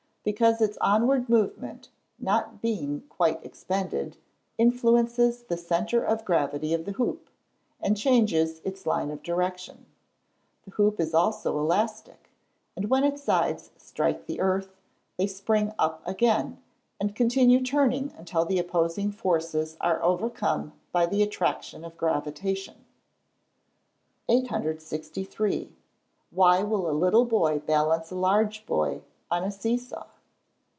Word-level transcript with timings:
_Because 0.23 0.61
its 0.61 0.77
onward 0.81 1.29
movement, 1.29 1.89
not 2.19 2.61
being 2.61 3.01
quite 3.09 3.43
expended, 3.43 4.17
influences 4.55 5.41
the 5.41 5.57
centre 5.57 6.03
of 6.05 6.23
gravity 6.25 6.75
of 6.75 6.85
the 6.85 6.91
hoop, 6.91 7.27
and 7.79 7.97
changes 7.97 8.61
its 8.63 8.85
line 8.85 9.09
of 9.09 9.23
direction. 9.23 9.87
The 10.65 10.69
hoop 10.73 10.99
is 10.99 11.15
also 11.15 11.57
elastic, 11.57 12.29
and 12.75 12.87
when 12.87 13.03
its 13.03 13.23
sides 13.23 13.71
strike 13.77 14.27
the 14.27 14.39
earth, 14.39 14.77
they 15.17 15.25
spring 15.25 15.73
up 15.79 16.03
again, 16.07 16.61
and 16.99 17.15
continue 17.15 17.59
turning 17.59 18.13
until 18.15 18.45
the 18.45 18.59
opposing 18.59 19.11
forces 19.11 19.75
are 19.81 20.03
overcome 20.03 20.73
by 20.91 21.07
the 21.07 21.23
attraction 21.23 21.83
of 21.83 21.97
gravitation. 21.97 22.85
863. 24.29 25.75
_Why 26.31 26.63
will 26.67 26.87
a 26.87 26.91
little 26.91 27.25
boy 27.25 27.57
balance 27.57 28.11
a 28.11 28.15
large 28.15 28.67
boy 28.67 29.01
on 29.31 29.45
a 29.45 29.51
see 29.51 29.77
saw? 29.77 30.05